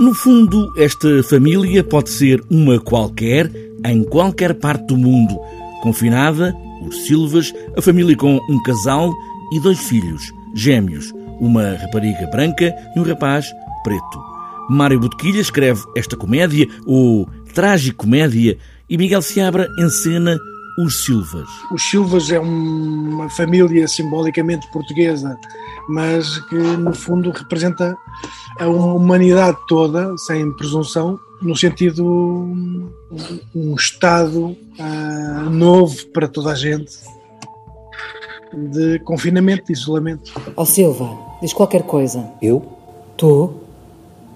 [0.00, 3.52] No fundo, esta família pode ser uma qualquer,
[3.84, 5.38] em qualquer parte do mundo.
[5.82, 6.56] Confinada,
[6.88, 9.12] os Silvas, a família com um casal
[9.52, 10.22] e dois filhos,
[10.54, 13.44] gêmeos, uma rapariga branca e um rapaz
[13.84, 14.18] preto.
[14.70, 18.56] Mário Botequilha escreve esta comédia, ou tragicomédia,
[18.88, 20.38] e Miguel Seabra encena
[20.84, 21.48] os Silvas.
[21.72, 25.38] Os Silvas é uma família simbolicamente portuguesa,
[25.88, 27.96] mas que no fundo representa
[28.58, 32.04] a humanidade toda, sem presunção, no sentido
[33.54, 36.92] um estado uh, novo para toda a gente
[38.52, 40.32] de confinamento, de isolamento.
[40.56, 42.30] Ó oh, Silva, diz qualquer coisa.
[42.42, 42.66] Eu?
[43.16, 43.52] Tu?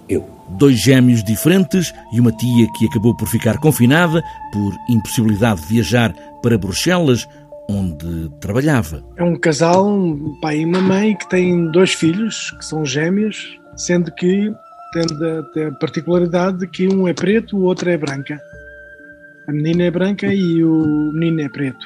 [0.07, 0.29] Eu.
[0.49, 6.13] Dois gêmeos diferentes e uma tia que acabou por ficar confinada por impossibilidade de viajar
[6.41, 7.27] para Bruxelas,
[7.67, 9.03] onde trabalhava.
[9.17, 13.59] É um casal, um pai e uma mãe, que têm dois filhos, que são gêmeos,
[13.75, 14.53] sendo que
[14.93, 18.39] tem a, particularidade de que um é preto, o outro é branca.
[19.47, 21.85] A menina é branca e o menino é preto.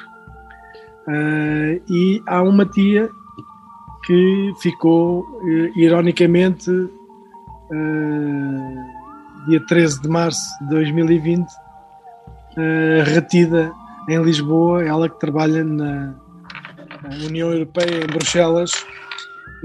[1.08, 3.08] Uh, e há uma tia
[4.06, 6.70] que ficou, uh, ironicamente,
[7.72, 11.48] uh, dia 13 de março de 2020,
[13.04, 13.72] retida
[14.08, 16.14] em Lisboa, ela que trabalha na
[17.26, 18.72] União Europeia em Bruxelas,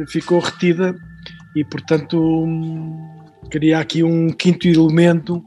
[0.08, 0.96] ficou retida
[1.56, 2.46] e, portanto,
[3.50, 5.44] cria aqui um quinto elemento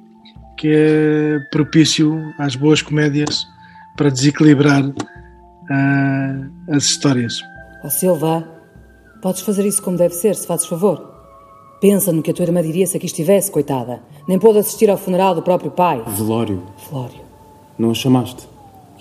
[0.57, 3.47] que é propício às boas comédias
[3.97, 4.95] para desequilibrar uh,
[6.71, 7.41] as histórias.
[7.85, 8.47] Oh Silva,
[9.23, 11.08] podes fazer isso como deve ser, se fazes favor.
[11.81, 14.01] Pensa no que a tua irmã diria se aqui estivesse, coitada.
[14.27, 16.03] Nem pôde assistir ao funeral do próprio pai.
[16.09, 16.63] Velório.
[16.91, 17.21] Velório.
[17.79, 18.49] Não a chamaste?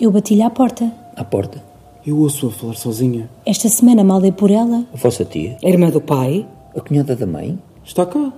[0.00, 0.92] Eu bati-lhe à porta.
[1.16, 1.62] À porta?
[2.06, 3.28] Eu ouço-a falar sozinha.
[3.44, 4.84] Esta semana mal dei por ela.
[4.94, 5.58] A vossa tia?
[5.62, 6.46] A irmã do pai?
[6.76, 7.58] A cunhada da mãe?
[7.84, 8.32] Está cá.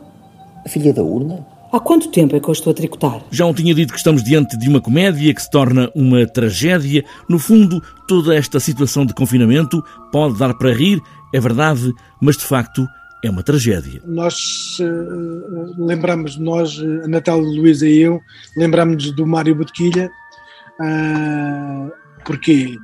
[0.65, 1.47] A filha da urna?
[1.71, 3.23] Há quanto tempo é que eu estou a tricotar?
[3.31, 7.05] Já não tinha dito que estamos diante de uma comédia que se torna uma tragédia.
[7.29, 11.01] No fundo, toda esta situação de confinamento pode dar para rir,
[11.33, 12.85] é verdade, mas de facto
[13.25, 14.01] é uma tragédia.
[14.07, 18.21] Nós uh, lembramos, nós, a Natália Luísa e eu,
[18.57, 20.11] lembramos do Mário Botequilha.
[20.81, 21.91] Uh,
[22.25, 22.77] porquê?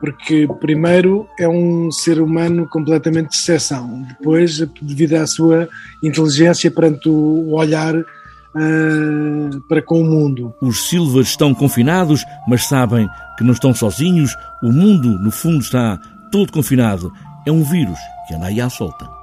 [0.00, 5.68] porque primeiro é um ser humano completamente de exceção, depois devido à sua
[6.02, 10.54] inteligência perante o olhar uh, para com o mundo.
[10.60, 14.34] Os Silvas estão confinados, mas sabem que não estão sozinhos.
[14.62, 15.98] O mundo, no fundo, está
[16.30, 17.12] todo confinado.
[17.46, 19.17] É um vírus que anda aí à solta.